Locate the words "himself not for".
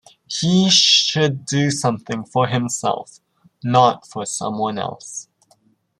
2.47-4.25